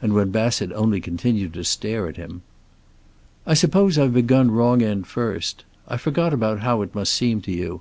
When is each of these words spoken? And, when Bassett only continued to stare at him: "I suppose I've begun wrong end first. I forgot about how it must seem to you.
And, 0.00 0.12
when 0.12 0.30
Bassett 0.30 0.70
only 0.72 1.00
continued 1.00 1.52
to 1.54 1.64
stare 1.64 2.06
at 2.06 2.16
him: 2.16 2.42
"I 3.44 3.54
suppose 3.54 3.98
I've 3.98 4.14
begun 4.14 4.52
wrong 4.52 4.82
end 4.82 5.08
first. 5.08 5.64
I 5.88 5.96
forgot 5.96 6.32
about 6.32 6.60
how 6.60 6.80
it 6.82 6.94
must 6.94 7.12
seem 7.12 7.40
to 7.40 7.50
you. 7.50 7.80